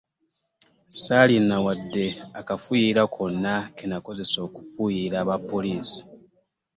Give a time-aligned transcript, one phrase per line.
[0.93, 2.05] Ssaalina wadde
[2.39, 5.99] akafuuyira konna ke nnakozesa okufuuyira aba poliisi.